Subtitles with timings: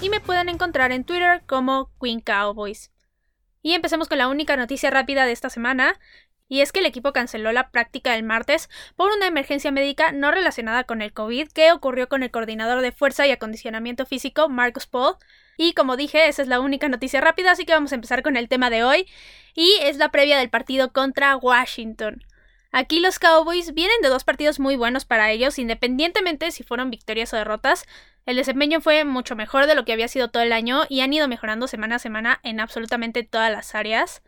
[0.00, 2.90] Y me pueden encontrar en Twitter como Queen Cowboys.
[3.62, 5.96] Y empecemos con la única noticia rápida de esta semana,
[6.48, 10.32] y es que el equipo canceló la práctica del martes por una emergencia médica no
[10.32, 14.88] relacionada con el COVID que ocurrió con el coordinador de fuerza y acondicionamiento físico, Marcus
[14.88, 15.14] Paul.
[15.56, 18.36] Y como dije, esa es la única noticia rápida, así que vamos a empezar con
[18.36, 19.08] el tema de hoy,
[19.54, 22.24] y es la previa del partido contra Washington.
[22.72, 27.32] Aquí los Cowboys vienen de dos partidos muy buenos para ellos, independientemente si fueron victorias
[27.32, 27.86] o derrotas.
[28.28, 31.14] El desempeño fue mucho mejor de lo que había sido todo el año y han
[31.14, 34.20] ido mejorando semana a semana en absolutamente todas las áreas.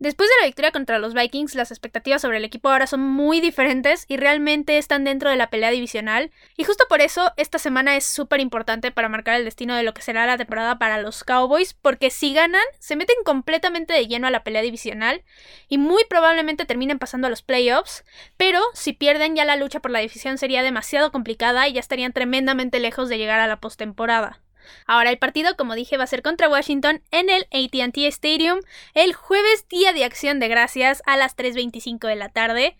[0.00, 3.42] Después de la victoria contra los Vikings, las expectativas sobre el equipo ahora son muy
[3.42, 6.30] diferentes y realmente están dentro de la pelea divisional.
[6.56, 9.92] Y justo por eso esta semana es súper importante para marcar el destino de lo
[9.92, 14.26] que será la temporada para los Cowboys, porque si ganan, se meten completamente de lleno
[14.26, 15.22] a la pelea divisional
[15.68, 18.02] y muy probablemente terminen pasando a los playoffs,
[18.38, 22.14] pero si pierden ya la lucha por la división sería demasiado complicada y ya estarían
[22.14, 24.40] tremendamente lejos de llegar a la postemporada.
[24.86, 28.60] Ahora el partido, como dije, va a ser contra Washington en el ATT Stadium
[28.94, 32.76] el jueves día de acción de gracias a las 3.25 de la tarde.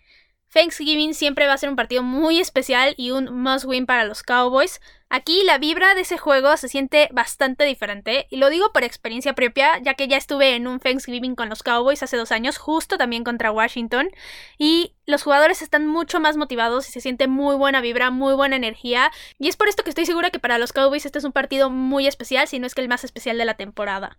[0.53, 4.21] Thanksgiving siempre va a ser un partido muy especial y un must win para los
[4.21, 4.81] Cowboys.
[5.09, 9.33] Aquí la vibra de ese juego se siente bastante diferente y lo digo por experiencia
[9.33, 12.97] propia ya que ya estuve en un Thanksgiving con los Cowboys hace dos años justo
[12.97, 14.09] también contra Washington
[14.57, 18.57] y los jugadores están mucho más motivados y se siente muy buena vibra, muy buena
[18.57, 21.31] energía y es por esto que estoy segura que para los Cowboys este es un
[21.31, 24.17] partido muy especial si no es que el más especial de la temporada.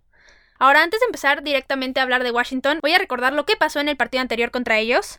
[0.58, 3.80] Ahora, antes de empezar directamente a hablar de Washington, voy a recordar lo que pasó
[3.80, 5.19] en el partido anterior contra ellos.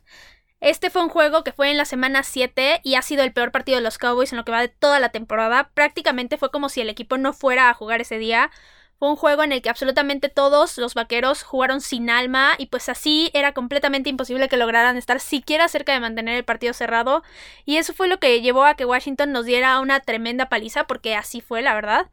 [0.64, 3.52] Este fue un juego que fue en la semana 7 y ha sido el peor
[3.52, 5.70] partido de los Cowboys en lo que va de toda la temporada.
[5.73, 8.49] Prácticamente fue como si el equipo no fuera a jugar ese día.
[8.98, 12.87] Fue un juego en el que absolutamente todos los vaqueros jugaron sin alma y pues
[12.87, 17.23] así era completamente imposible que lograran estar siquiera cerca de mantener el partido cerrado.
[17.66, 21.14] Y eso fue lo que llevó a que Washington nos diera una tremenda paliza porque
[21.14, 22.10] así fue, la verdad.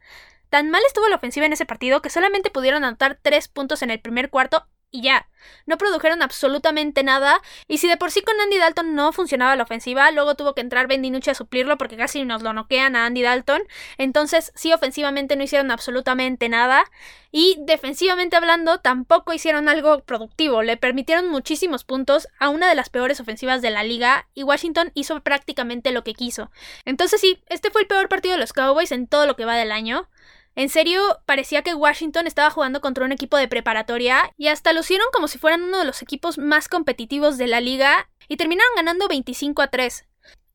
[0.49, 3.91] Tan mal estuvo la ofensiva en ese partido que solamente pudieron anotar 3 puntos en
[3.91, 5.27] el primer cuarto y ya.
[5.65, 7.41] No produjeron absolutamente nada.
[7.67, 10.61] Y si de por sí con Andy Dalton no funcionaba la ofensiva, luego tuvo que
[10.61, 13.61] entrar Ben DiNucci a suplirlo porque casi nos lo noquean a Andy Dalton.
[13.97, 16.83] Entonces, sí, ofensivamente no hicieron absolutamente nada.
[17.31, 20.61] Y defensivamente hablando, tampoco hicieron algo productivo.
[20.61, 24.27] Le permitieron muchísimos puntos a una de las peores ofensivas de la liga.
[24.33, 26.51] Y Washington hizo prácticamente lo que quiso.
[26.85, 29.55] Entonces, sí, este fue el peor partido de los Cowboys en todo lo que va
[29.55, 30.09] del año.
[30.55, 35.07] En serio, parecía que Washington estaba jugando contra un equipo de preparatoria y hasta lucieron
[35.13, 39.07] como si fueran uno de los equipos más competitivos de la liga y terminaron ganando
[39.07, 40.05] 25 a 3.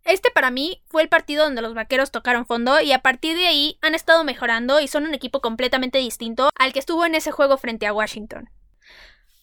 [0.04, 3.46] Este para mí fue el partido donde los vaqueros tocaron fondo y a partir de
[3.46, 7.32] ahí han estado mejorando y son un equipo completamente distinto al que estuvo en ese
[7.32, 8.50] juego frente a Washington.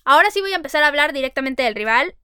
[0.06, 2.16] Ahora sí voy a empezar a hablar directamente del rival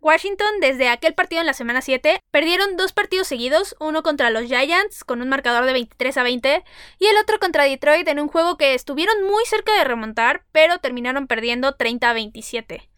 [0.00, 4.44] Washington, desde aquel partido en la semana 7, perdieron dos partidos seguidos, uno contra los
[4.44, 6.64] Giants con un marcador de 23 a 20
[6.98, 10.78] y el otro contra Detroit en un juego que estuvieron muy cerca de remontar, pero
[10.78, 12.90] terminaron perdiendo 30 a 27.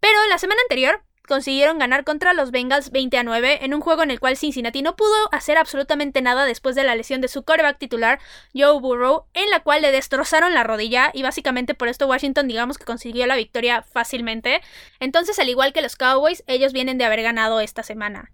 [0.00, 4.02] Pero la semana anterior consiguieron ganar contra los Bengals 20 a 9 en un juego
[4.02, 7.44] en el cual Cincinnati no pudo hacer absolutamente nada después de la lesión de su
[7.44, 8.18] coreback titular
[8.54, 12.78] Joe Burrow, en la cual le destrozaron la rodilla y básicamente por esto Washington digamos
[12.78, 14.60] que consiguió la victoria fácilmente.
[14.98, 18.32] Entonces, al igual que los Cowboys, ellos vienen de haber ganado esta semana.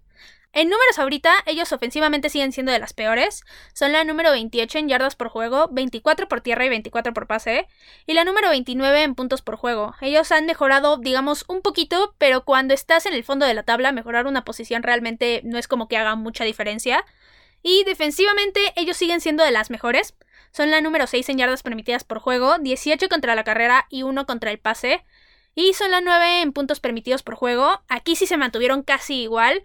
[0.55, 3.43] En números ahorita, ellos ofensivamente siguen siendo de las peores.
[3.73, 7.67] Son la número 28 en yardas por juego, 24 por tierra y 24 por pase.
[8.07, 9.95] Y la número 29 en puntos por juego.
[9.99, 13.91] Ellos han mejorado, digamos, un poquito, pero cuando estás en el fondo de la tabla,
[13.91, 17.03] mejorar una posición realmente no es como que haga mucha diferencia.
[17.61, 20.15] Y defensivamente, ellos siguen siendo de las mejores.
[20.53, 24.25] Son la número 6 en yardas permitidas por juego, 18 contra la carrera y 1
[24.25, 25.03] contra el pase.
[25.53, 27.81] Y son la 9 en puntos permitidos por juego.
[27.87, 29.63] Aquí sí se mantuvieron casi igual.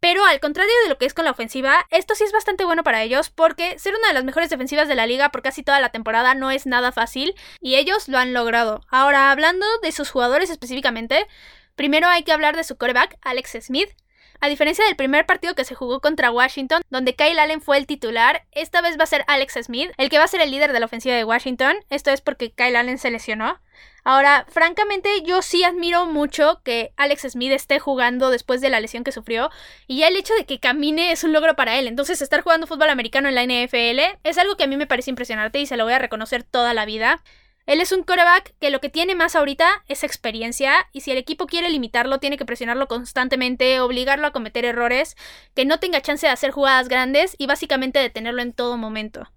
[0.00, 2.84] Pero al contrario de lo que es con la ofensiva, esto sí es bastante bueno
[2.84, 5.80] para ellos porque ser una de las mejores defensivas de la liga por casi toda
[5.80, 8.82] la temporada no es nada fácil y ellos lo han logrado.
[8.88, 11.26] Ahora, hablando de sus jugadores específicamente,
[11.74, 13.90] primero hay que hablar de su quarterback, Alex Smith.
[14.40, 17.86] A diferencia del primer partido que se jugó contra Washington, donde Kyle Allen fue el
[17.86, 20.72] titular, esta vez va a ser Alex Smith, el que va a ser el líder
[20.72, 21.76] de la ofensiva de Washington.
[21.90, 23.58] Esto es porque Kyle Allen se lesionó.
[24.04, 29.02] Ahora, francamente, yo sí admiro mucho que Alex Smith esté jugando después de la lesión
[29.02, 29.50] que sufrió.
[29.88, 31.88] Y ya el hecho de que camine es un logro para él.
[31.88, 35.10] Entonces, estar jugando fútbol americano en la NFL es algo que a mí me parece
[35.10, 37.20] impresionante y se lo voy a reconocer toda la vida.
[37.66, 41.18] Él es un coreback que lo que tiene más ahorita es experiencia y si el
[41.18, 45.16] equipo quiere limitarlo tiene que presionarlo constantemente, obligarlo a cometer errores,
[45.54, 49.28] que no tenga chance de hacer jugadas grandes y básicamente detenerlo en todo momento.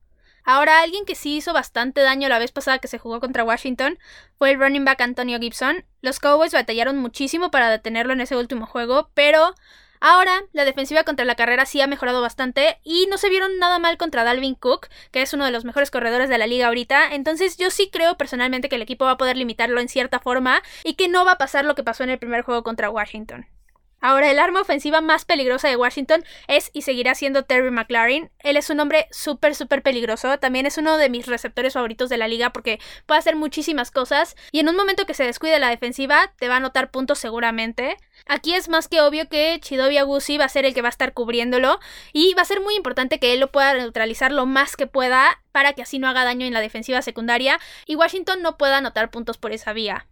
[0.43, 3.97] Ahora, alguien que sí hizo bastante daño la vez pasada que se jugó contra Washington
[4.37, 5.85] fue el running back Antonio Gibson.
[6.01, 9.53] Los Cowboys batallaron muchísimo para detenerlo en ese último juego, pero
[10.01, 13.79] Ahora, la defensiva contra la carrera sí ha mejorado bastante y no se vieron nada
[13.79, 17.13] mal contra Dalvin Cook, que es uno de los mejores corredores de la liga ahorita.
[17.13, 20.61] Entonces, yo sí creo personalmente que el equipo va a poder limitarlo en cierta forma
[20.85, 23.47] y que no va a pasar lo que pasó en el primer juego contra Washington.
[24.01, 28.31] Ahora, el arma ofensiva más peligrosa de Washington es y seguirá siendo Terry McLaren.
[28.39, 30.39] Él es un hombre súper, súper peligroso.
[30.39, 34.37] También es uno de mis receptores favoritos de la liga porque puede hacer muchísimas cosas.
[34.53, 37.97] Y en un momento que se descuide la defensiva, te va a anotar puntos seguramente.
[38.31, 40.91] Aquí es más que obvio que Chidobi Agusi va a ser el que va a
[40.91, 41.79] estar cubriéndolo.
[42.13, 45.41] Y va a ser muy importante que él lo pueda neutralizar lo más que pueda
[45.51, 47.59] para que así no haga daño en la defensiva secundaria.
[47.87, 50.05] Y Washington no pueda anotar puntos por esa vía.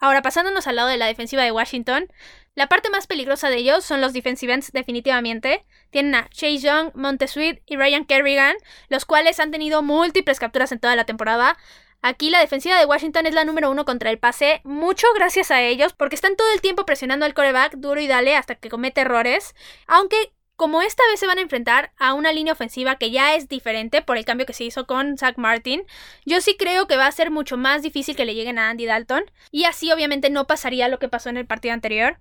[0.00, 2.08] Ahora, pasándonos al lado de la defensiva de Washington,
[2.56, 5.64] la parte más peligrosa de ellos son los defensive ends, definitivamente.
[5.90, 8.56] Tienen a Chase Young, Montesuit y Ryan Kerrigan,
[8.88, 11.56] los cuales han tenido múltiples capturas en toda la temporada.
[12.02, 15.60] Aquí la defensiva de Washington es la número uno contra el pase, mucho gracias a
[15.60, 19.02] ellos, porque están todo el tiempo presionando al coreback duro y dale hasta que comete
[19.02, 19.54] errores.
[19.86, 23.48] Aunque como esta vez se van a enfrentar a una línea ofensiva que ya es
[23.48, 25.84] diferente por el cambio que se hizo con Zach Martin,
[26.24, 28.86] yo sí creo que va a ser mucho más difícil que le lleguen a Andy
[28.86, 32.18] Dalton y así obviamente no pasaría lo que pasó en el partido anterior.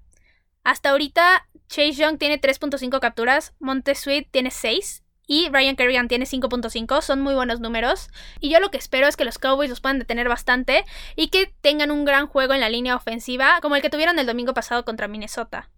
[0.63, 7.03] Hasta ahorita Chase Young tiene 3.5 capturas, Montesuit tiene 6 y Ryan Kerrigan tiene 5.5,
[7.03, 8.09] son muy buenos números.
[8.39, 10.85] Y yo lo que espero es que los Cowboys los puedan detener bastante
[11.15, 14.25] y que tengan un gran juego en la línea ofensiva como el que tuvieron el
[14.25, 15.69] domingo pasado contra Minnesota.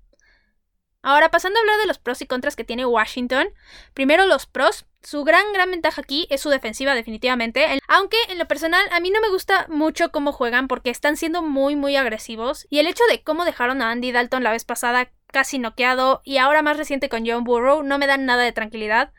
[1.03, 3.49] Ahora, pasando a hablar de los pros y contras que tiene Washington.
[3.93, 4.85] Primero, los pros.
[5.03, 7.65] Su gran, gran ventaja aquí es su defensiva, definitivamente.
[7.87, 11.41] Aunque en lo personal, a mí no me gusta mucho cómo juegan porque están siendo
[11.41, 12.67] muy, muy agresivos.
[12.69, 16.37] Y el hecho de cómo dejaron a Andy Dalton la vez pasada casi noqueado y
[16.37, 19.11] ahora más reciente con John Burrow no me dan nada de tranquilidad.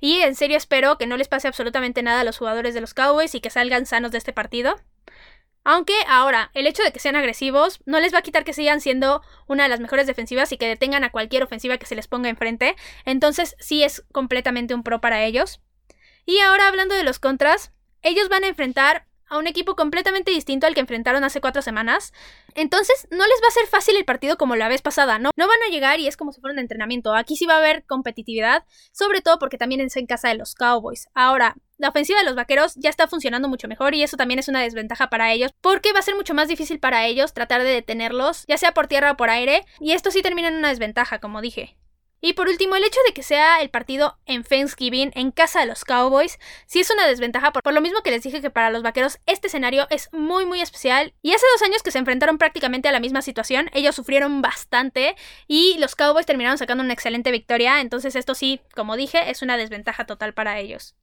[0.00, 2.94] Y en serio espero que no les pase absolutamente nada a los jugadores de los
[2.94, 4.76] Cowboys y que salgan sanos de este partido.
[5.62, 8.80] Aunque ahora, el hecho de que sean agresivos no les va a quitar que sigan
[8.80, 12.08] siendo una de las mejores defensivas y que detengan a cualquier ofensiva que se les
[12.08, 12.76] ponga enfrente.
[13.04, 15.60] Entonces sí es completamente un pro para ellos.
[16.24, 17.72] Y ahora hablando de los contras,
[18.02, 22.12] ellos van a enfrentar a un equipo completamente distinto al que enfrentaron hace cuatro semanas.
[22.54, 25.30] Entonces, no les va a ser fácil el partido como la vez pasada, ¿no?
[25.36, 27.14] No van a llegar y es como si fuera un entrenamiento.
[27.14, 30.54] Aquí sí va a haber competitividad, sobre todo porque también es en casa de los
[30.54, 31.08] Cowboys.
[31.14, 34.48] Ahora, la ofensiva de los vaqueros ya está funcionando mucho mejor y eso también es
[34.48, 37.70] una desventaja para ellos porque va a ser mucho más difícil para ellos tratar de
[37.70, 41.20] detenerlos, ya sea por tierra o por aire, y esto sí termina en una desventaja,
[41.20, 41.76] como dije.
[42.20, 45.66] Y por último, el hecho de que sea el partido en Thanksgiving, en casa de
[45.66, 48.82] los Cowboys, sí es una desventaja, por, lo mismo que les dije que para los
[48.82, 51.14] vaqueros este escenario es muy muy especial.
[51.22, 55.16] Y hace dos años que se enfrentaron prácticamente a la misma situación, ellos sufrieron bastante
[55.46, 59.56] y los Cowboys terminaron sacando una excelente victoria, entonces esto sí, como dije, es una
[59.56, 60.94] desventaja total para ellos.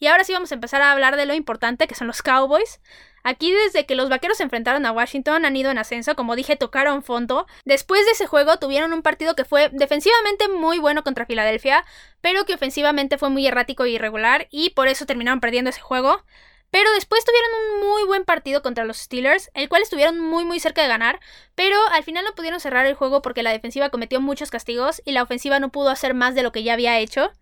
[0.00, 2.80] Y ahora sí vamos a empezar a hablar de lo importante que son los Cowboys.
[3.22, 6.56] Aquí desde que los vaqueros se enfrentaron a Washington han ido en ascenso, como dije,
[6.56, 7.46] tocaron fondo.
[7.66, 11.84] Después de ese juego tuvieron un partido que fue defensivamente muy bueno contra Filadelfia,
[12.22, 16.24] pero que ofensivamente fue muy errático e irregular y por eso terminaron perdiendo ese juego.
[16.70, 20.60] Pero después tuvieron un muy buen partido contra los Steelers, el cual estuvieron muy muy
[20.60, 21.18] cerca de ganar,
[21.54, 25.12] pero al final no pudieron cerrar el juego porque la defensiva cometió muchos castigos y
[25.12, 27.32] la ofensiva no pudo hacer más de lo que ya había hecho.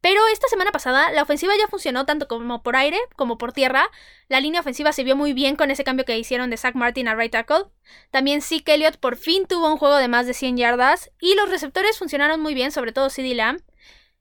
[0.00, 3.90] Pero esta semana pasada la ofensiva ya funcionó tanto como por aire como por tierra.
[4.28, 7.08] La línea ofensiva se vio muy bien con ese cambio que hicieron de Zach Martin
[7.08, 7.66] a right tackle.
[8.10, 11.48] También Zeke Elliott por fin tuvo un juego de más de 100 yardas y los
[11.48, 13.62] receptores funcionaron muy bien, sobre todo CD Lamb.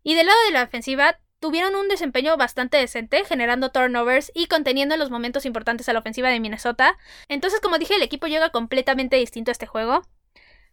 [0.03, 4.95] Y del lado de la ofensiva tuvieron un desempeño bastante decente, generando turnovers y conteniendo
[4.95, 6.97] en los momentos importantes a la ofensiva de Minnesota.
[7.27, 10.03] Entonces, como dije, el equipo llega completamente distinto a este juego.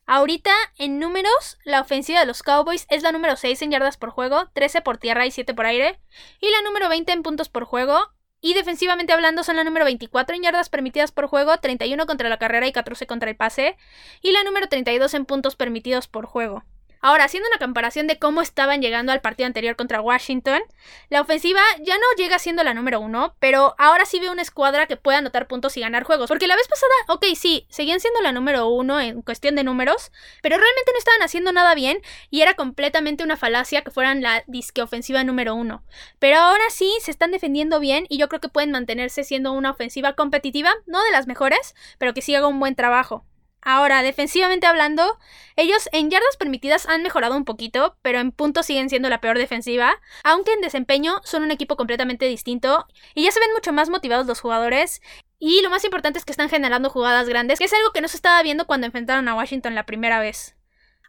[0.06, 4.10] Ahorita, en números, la ofensiva de los Cowboys es la número 6 en yardas por
[4.10, 5.98] juego, 13 por tierra y 7 por aire,
[6.40, 7.98] y la número 20 en puntos por juego,
[8.40, 12.38] y defensivamente hablando son la número 24 en yardas permitidas por juego, 31 contra la
[12.38, 13.76] carrera y 14 contra el pase,
[14.22, 16.62] y la número 32 en puntos permitidos por juego.
[17.02, 20.60] Ahora, haciendo una comparación de cómo estaban llegando al partido anterior contra Washington,
[21.08, 24.86] la ofensiva ya no llega siendo la número uno, pero ahora sí veo una escuadra
[24.86, 26.28] que puede anotar puntos y ganar juegos.
[26.28, 30.12] Porque la vez pasada, ok, sí, seguían siendo la número uno en cuestión de números,
[30.42, 34.44] pero realmente no estaban haciendo nada bien y era completamente una falacia que fueran la
[34.46, 35.82] disque ofensiva número uno.
[36.18, 39.70] Pero ahora sí se están defendiendo bien y yo creo que pueden mantenerse siendo una
[39.70, 43.24] ofensiva competitiva, no de las mejores, pero que sí haga un buen trabajo.
[43.62, 45.18] Ahora, defensivamente hablando,
[45.56, 49.36] ellos en yardas permitidas han mejorado un poquito, pero en puntos siguen siendo la peor
[49.36, 53.90] defensiva, aunque en desempeño son un equipo completamente distinto y ya se ven mucho más
[53.90, 55.02] motivados los jugadores.
[55.38, 58.08] Y lo más importante es que están generando jugadas grandes, que es algo que no
[58.08, 60.56] se estaba viendo cuando enfrentaron a Washington la primera vez.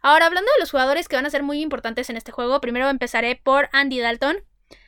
[0.02, 2.88] Ahora, hablando de los jugadores que van a ser muy importantes en este juego, primero
[2.88, 4.44] empezaré por Andy Dalton.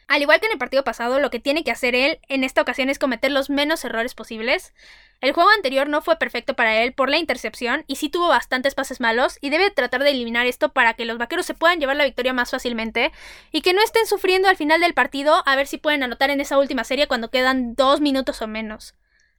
[0.08, 2.62] Al igual que en el partido pasado, lo que tiene que hacer él en esta
[2.62, 4.74] ocasión es cometer los menos errores posibles.
[5.20, 8.74] El juego anterior no fue perfecto para él por la intercepción y sí tuvo bastantes
[8.74, 11.96] pases malos y debe tratar de eliminar esto para que los vaqueros se puedan llevar
[11.96, 13.12] la victoria más fácilmente
[13.50, 16.40] y que no estén sufriendo al final del partido a ver si pueden anotar en
[16.40, 18.94] esa última serie cuando quedan dos minutos o menos.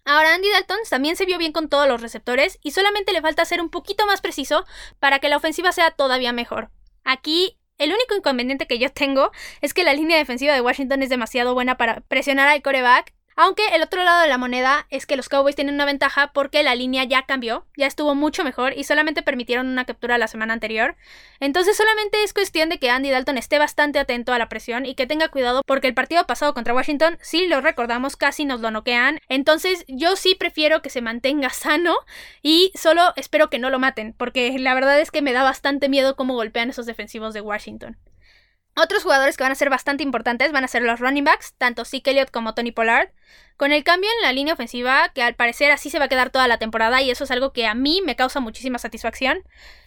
[0.06, 3.44] Ahora Andy Dalton también se vio bien con todos los receptores y solamente le falta
[3.44, 4.66] ser un poquito más preciso
[5.00, 6.70] para que la ofensiva sea todavía mejor.
[7.04, 11.10] Aquí el único inconveniente que yo tengo es que la línea defensiva de Washington es
[11.10, 15.18] demasiado buena para presionar al coreback aunque el otro lado de la moneda es que
[15.18, 18.86] los Cowboys tienen una ventaja porque la línea ya cambió, ya estuvo mucho mejor y
[18.86, 20.96] solamente permitieron una captura la semana anterior.
[21.40, 24.96] Entonces solamente es cuestión de que Andy Dalton esté bastante atento a la presión y
[24.96, 28.72] que tenga cuidado porque el partido pasado contra Washington, si lo recordamos, casi nos lo
[28.72, 29.20] noquean.
[29.28, 31.96] Entonces yo sí prefiero que se mantenga sano
[32.42, 35.90] y solo espero que no lo maten porque la verdad es que me da bastante
[35.90, 37.98] miedo cómo golpean esos defensivos de Washington.
[38.78, 41.86] Otros jugadores que van a ser bastante importantes van a ser los running backs, tanto
[41.86, 43.10] Zeke Elliott como Tony Pollard.
[43.56, 46.30] Con el cambio en la línea ofensiva, que al parecer así se va a quedar
[46.30, 49.44] toda la temporada y eso es algo que a mí me causa muchísima satisfacción.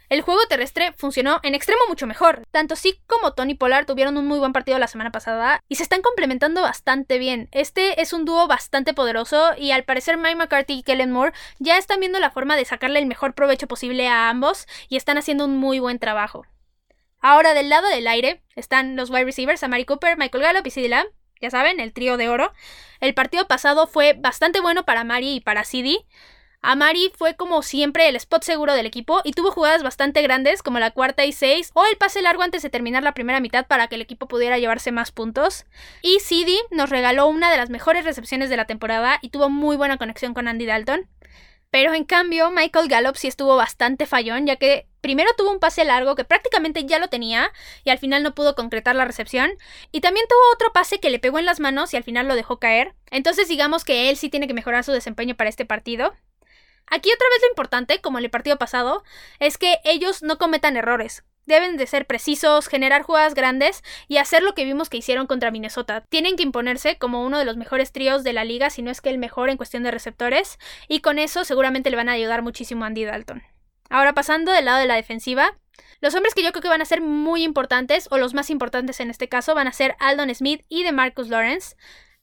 [0.08, 2.46] El juego terrestre funcionó en extremo mucho mejor.
[2.50, 5.82] Tanto Zeke como Tony Pollard tuvieron un muy buen partido la semana pasada y se
[5.82, 7.50] están complementando bastante bien.
[7.52, 11.76] Este es un dúo bastante poderoso y al parecer Mike McCarthy y Kellen Moore ya
[11.76, 15.44] están viendo la forma de sacarle el mejor provecho posible a ambos y están haciendo
[15.44, 16.46] un muy buen trabajo.
[17.20, 20.88] Ahora del lado del aire están los wide receivers, Amari Cooper, Michael Gallup y CeeDee
[20.88, 21.08] Lamb,
[21.40, 22.52] ya saben, el trío de oro.
[23.00, 26.04] El partido pasado fue bastante bueno para Amari y para CD.
[26.60, 30.80] Amari fue como siempre el spot seguro del equipo y tuvo jugadas bastante grandes como
[30.80, 33.86] la cuarta y seis o el pase largo antes de terminar la primera mitad para
[33.86, 35.66] que el equipo pudiera llevarse más puntos.
[36.02, 39.76] Y CD nos regaló una de las mejores recepciones de la temporada y tuvo muy
[39.76, 41.08] buena conexión con Andy Dalton.
[41.70, 45.84] Pero en cambio, Michael Gallup sí estuvo bastante fallón, ya que primero tuvo un pase
[45.84, 47.52] largo que prácticamente ya lo tenía
[47.84, 49.50] y al final no pudo concretar la recepción,
[49.92, 52.34] y también tuvo otro pase que le pegó en las manos y al final lo
[52.34, 52.94] dejó caer.
[53.10, 56.14] Entonces digamos que él sí tiene que mejorar su desempeño para este partido.
[56.86, 59.04] Aquí otra vez lo importante, como en el partido pasado,
[59.40, 61.22] es que ellos no cometan errores.
[61.48, 65.50] Deben de ser precisos, generar jugadas grandes y hacer lo que vimos que hicieron contra
[65.50, 66.04] Minnesota.
[66.10, 69.00] Tienen que imponerse como uno de los mejores tríos de la liga, si no es
[69.00, 72.42] que el mejor en cuestión de receptores, y con eso seguramente le van a ayudar
[72.42, 73.42] muchísimo a Andy Dalton.
[73.88, 75.56] Ahora pasando del lado de la defensiva,
[76.02, 79.00] los hombres que yo creo que van a ser muy importantes, o los más importantes
[79.00, 81.76] en este caso, van a ser Aldon Smith y de Marcus Lawrence.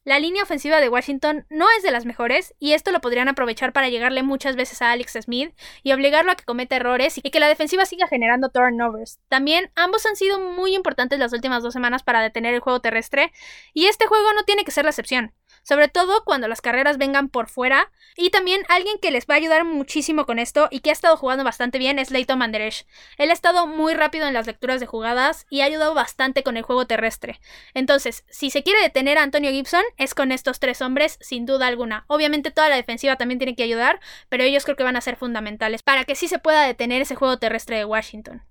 [0.06, 3.74] La línea ofensiva de Washington no es de las mejores y esto lo podrían aprovechar
[3.74, 7.40] para llegarle muchas veces a Alex Smith y obligarlo a que cometa errores y que
[7.40, 9.20] la defensiva siga generando turnovers.
[9.30, 13.34] También ambos han sido muy importantes las últimas dos semanas para detener el juego terrestre
[13.74, 15.34] y este juego no tiene que ser la excepción
[15.66, 17.92] sobre todo cuando las carreras vengan por fuera.
[18.16, 21.18] Y también alguien que les va a ayudar muchísimo con esto y que ha estado
[21.18, 22.86] jugando bastante bien es Leighton Manderesh.
[23.18, 26.56] Él ha estado muy rápido en las lecturas de jugadas y ha ayudado bastante con
[26.56, 27.42] el juego terrestre.
[27.74, 31.68] Entonces, si se quiere detener a Antonio Gibson, es con estos tres hombres, sin duda
[31.68, 32.06] alguna.
[32.08, 35.16] Obviamente toda la defensiva también tiene que ayudar, pero ellos creo que van a ser
[35.16, 38.44] fundamentales para que sí se pueda detener ese juego terrestre de Washington.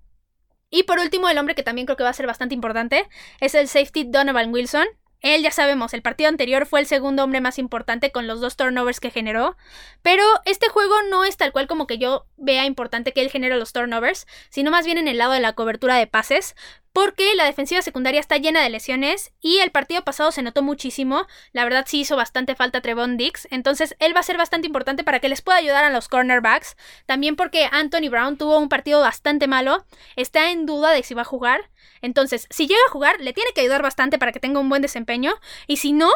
[0.69, 3.07] Y por último, el hombre que también creo que va a ser bastante importante
[3.39, 4.85] es el safety Donovan Wilson.
[5.25, 8.57] Él ya sabemos, el partido anterior fue el segundo hombre más importante con los dos
[8.57, 9.57] turnovers que generó,
[10.03, 13.57] pero este juego no es tal cual como que yo vea importante que él genere
[13.57, 16.55] los turnovers, sino más bien en el lado de la cobertura de pases,
[16.95, 21.27] porque la defensiva secundaria está llena de lesiones y el partido pasado se notó muchísimo.
[21.51, 25.03] La verdad sí hizo bastante falta Trevon Dix, entonces él va a ser bastante importante
[25.03, 26.77] para que les pueda ayudar a los cornerbacks.
[27.05, 29.85] También porque Anthony Brown tuvo un partido bastante malo,
[30.15, 31.69] está en duda de si va a jugar.
[32.01, 34.81] Entonces, si llega a jugar, le tiene que ayudar bastante para que tenga un buen
[34.81, 35.33] desempeño.
[35.67, 36.13] Y si no,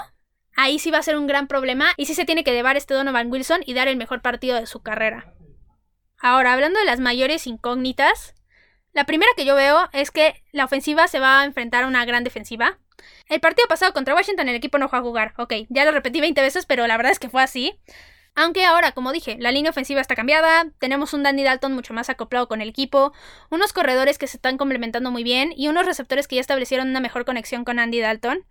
[0.55, 2.93] ahí sí va a ser un gran problema y sí se tiene que llevar este
[2.93, 5.33] Donovan Wilson y dar el mejor partido de su carrera.
[6.21, 8.33] Ahora, hablando de las mayores incógnitas,
[8.93, 12.05] la primera que yo veo es que la ofensiva se va a enfrentar a una
[12.05, 12.77] gran defensiva.
[13.27, 15.33] El partido pasado contra Washington el equipo no fue a jugar.
[15.37, 17.79] Ok, ya lo repetí 20 veces, pero la verdad es que fue así.
[18.35, 22.09] Aunque ahora, como dije, la línea ofensiva está cambiada, tenemos un Danny Dalton mucho más
[22.09, 23.11] acoplado con el equipo,
[23.49, 26.99] unos corredores que se están complementando muy bien y unos receptores que ya establecieron una
[26.99, 28.45] mejor conexión con Andy Dalton.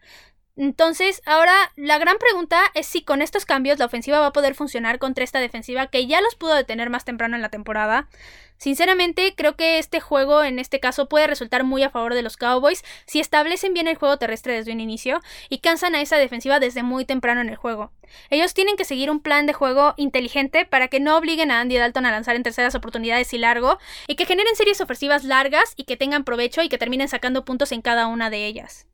[0.60, 4.56] Entonces, ahora la gran pregunta es si con estos cambios la ofensiva va a poder
[4.56, 8.08] funcionar contra esta defensiva que ya los pudo detener más temprano en la temporada.
[8.56, 12.36] Sinceramente, creo que este juego en este caso puede resultar muy a favor de los
[12.36, 16.58] Cowboys si establecen bien el juego terrestre desde un inicio y cansan a esa defensiva
[16.58, 17.92] desde muy temprano en el juego.
[18.28, 21.76] Ellos tienen que seguir un plan de juego inteligente para que no obliguen a Andy
[21.76, 25.84] Dalton a lanzar en terceras oportunidades y largo y que generen series ofensivas largas y
[25.84, 28.87] que tengan provecho y que terminen sacando puntos en cada una de ellas.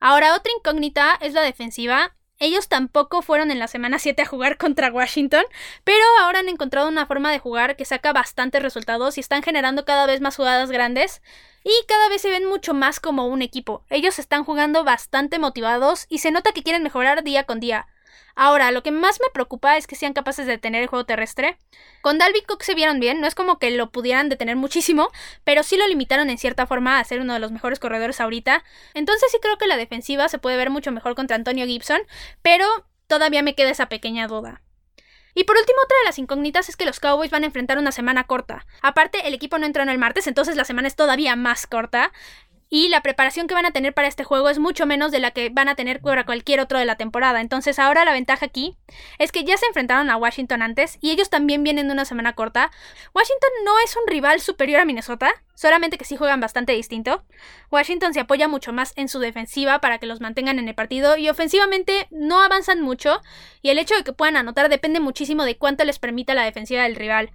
[0.00, 2.14] Ahora, otra incógnita es la defensiva.
[2.40, 5.44] ellos tampoco fueron en la semana 7 a jugar contra Washington,
[5.84, 9.84] pero ahora han encontrado una forma de jugar que saca bastantes resultados y están generando
[9.84, 11.22] cada vez más jugadas grandes
[11.62, 13.84] y cada vez se ven mucho más como un equipo.
[13.88, 17.86] Ellos están jugando bastante motivados y se nota que quieren mejorar día con día.
[18.36, 21.58] Ahora, lo que más me preocupa es que sean capaces de detener el juego terrestre.
[22.02, 25.10] Con Dalvin Cook se vieron bien, no es como que lo pudieran detener muchísimo,
[25.44, 28.64] pero sí lo limitaron en cierta forma a ser uno de los mejores corredores ahorita.
[28.94, 32.00] Entonces sí creo que la defensiva se puede ver mucho mejor contra Antonio Gibson,
[32.42, 32.66] pero
[33.06, 34.62] todavía me queda esa pequeña duda.
[35.34, 37.90] Y por último, otra de las incógnitas es que los Cowboys van a enfrentar una
[37.90, 38.66] semana corta.
[38.82, 42.12] Aparte, el equipo no entrenó el martes, entonces la semana es todavía más corta
[42.74, 45.30] y la preparación que van a tener para este juego es mucho menos de la
[45.30, 47.40] que van a tener para cualquier otro de la temporada.
[47.40, 48.76] Entonces ahora la ventaja aquí
[49.20, 52.32] es que ya se enfrentaron a Washington antes y ellos también vienen de una semana
[52.32, 52.72] corta.
[53.14, 57.24] Washington no es un rival superior a Minnesota, solamente que sí juegan bastante distinto.
[57.70, 61.16] Washington se apoya mucho más en su defensiva para que los mantengan en el partido
[61.16, 63.20] y ofensivamente no avanzan mucho
[63.62, 66.82] y el hecho de que puedan anotar depende muchísimo de cuánto les permita la defensiva
[66.82, 67.30] del rival.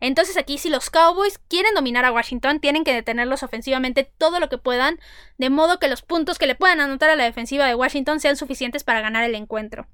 [0.00, 4.48] Entonces aquí si los Cowboys quieren dominar a Washington, tienen que detenerlos ofensivamente todo lo
[4.48, 4.98] que puedan,
[5.36, 8.36] de modo que los puntos que le puedan anotar a la defensiva de Washington sean
[8.36, 9.86] suficientes para ganar el encuentro.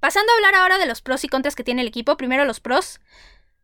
[0.00, 2.60] Pasando a hablar ahora de los pros y contras que tiene el equipo, primero los
[2.60, 3.00] pros.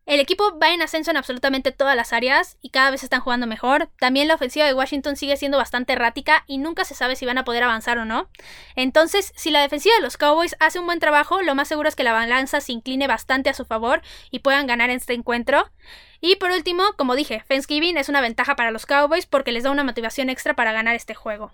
[0.05, 3.47] El equipo va en ascenso en absolutamente todas las áreas y cada vez están jugando
[3.47, 3.89] mejor.
[3.99, 7.37] También la ofensiva de Washington sigue siendo bastante errática y nunca se sabe si van
[7.37, 8.29] a poder avanzar o no.
[8.75, 11.95] Entonces, si la defensiva de los Cowboys hace un buen trabajo, lo más seguro es
[11.95, 15.71] que la balanza se incline bastante a su favor y puedan ganar este encuentro.
[16.19, 19.71] Y por último, como dije, Thanksgiving es una ventaja para los Cowboys porque les da
[19.71, 21.53] una motivación extra para ganar este juego.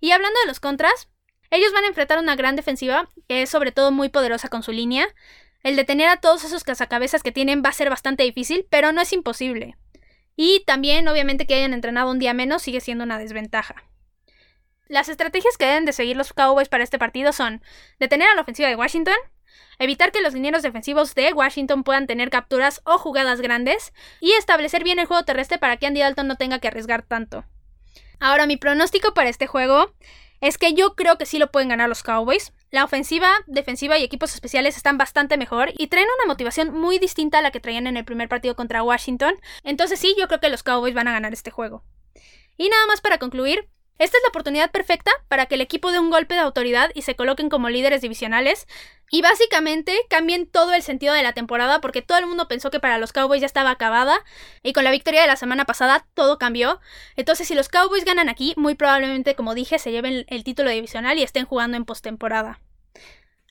[0.00, 1.08] Y hablando de los contras,
[1.50, 4.72] ellos van a enfrentar una gran defensiva que es sobre todo muy poderosa con su
[4.72, 5.06] línea.
[5.64, 9.00] El detener a todos esos cazacabezas que tienen va a ser bastante difícil, pero no
[9.00, 9.76] es imposible.
[10.36, 13.82] Y también, obviamente, que hayan entrenado un día menos sigue siendo una desventaja.
[14.88, 17.62] Las estrategias que deben de seguir los Cowboys para este partido son
[17.98, 19.16] detener a la ofensiva de Washington,
[19.78, 24.84] evitar que los linieros defensivos de Washington puedan tener capturas o jugadas grandes, y establecer
[24.84, 27.46] bien el juego terrestre para que Andy Dalton no tenga que arriesgar tanto.
[28.20, 29.94] Ahora, mi pronóstico para este juego
[30.42, 32.52] es que yo creo que sí lo pueden ganar los Cowboys.
[32.74, 37.38] La ofensiva, defensiva y equipos especiales están bastante mejor y traen una motivación muy distinta
[37.38, 39.36] a la que traían en el primer partido contra Washington.
[39.62, 41.84] Entonces sí, yo creo que los Cowboys van a ganar este juego.
[42.56, 46.00] Y nada más para concluir, esta es la oportunidad perfecta para que el equipo dé
[46.00, 48.66] un golpe de autoridad y se coloquen como líderes divisionales
[49.08, 52.80] y básicamente cambien todo el sentido de la temporada porque todo el mundo pensó que
[52.80, 54.18] para los Cowboys ya estaba acabada
[54.64, 56.80] y con la victoria de la semana pasada todo cambió.
[57.14, 61.16] Entonces si los Cowboys ganan aquí, muy probablemente como dije se lleven el título divisional
[61.20, 62.63] y estén jugando en postemporada.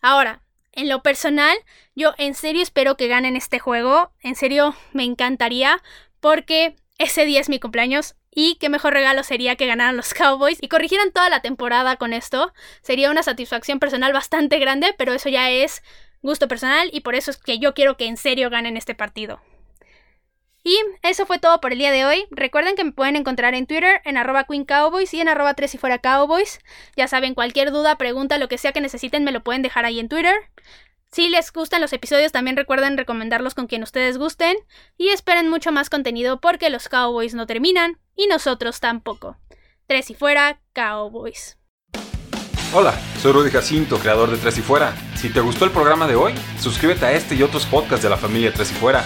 [0.03, 0.41] Ahora,
[0.73, 1.57] en lo personal,
[1.95, 5.81] yo en serio espero que ganen este juego, en serio me encantaría
[6.19, 10.57] porque ese día es mi cumpleaños y qué mejor regalo sería que ganaran los Cowboys
[10.61, 12.51] y corrigieran toda la temporada con esto.
[12.81, 15.81] Sería una satisfacción personal bastante grande, pero eso ya es
[16.21, 19.39] gusto personal y por eso es que yo quiero que en serio ganen este partido.
[20.63, 22.25] Y eso fue todo por el día de hoy.
[22.31, 25.75] Recuerden que me pueden encontrar en Twitter en arroba Queen Cowboys y en arroba 3
[25.75, 26.59] y fuera Cowboys.
[26.95, 29.99] Ya saben, cualquier duda, pregunta, lo que sea que necesiten, me lo pueden dejar ahí
[29.99, 30.35] en Twitter.
[31.11, 34.55] Si les gustan los episodios, también recuerden recomendarlos con quien ustedes gusten.
[34.97, 39.37] Y esperen mucho más contenido porque los Cowboys no terminan y nosotros tampoco.
[39.85, 41.57] Tres y fuera, Cowboys.
[42.73, 44.95] Hola, soy Rudy Jacinto, creador de Tres y Fuera.
[45.15, 48.17] Si te gustó el programa de hoy, suscríbete a este y otros podcasts de la
[48.17, 49.05] familia Tres y Fuera.